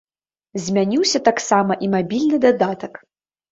Змяніўся 0.63 1.21
таксама 1.29 1.79
і 1.89 1.91
мабільны 1.95 2.43
дадатак. 2.49 2.93